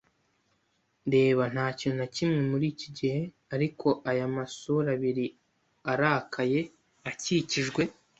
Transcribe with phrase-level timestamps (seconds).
[1.13, 3.21] reba ntakintu nakimwe muriki gihe
[3.55, 5.25] ariko aya masura abiri
[5.91, 6.59] arakaye,
[7.09, 7.83] akikijwe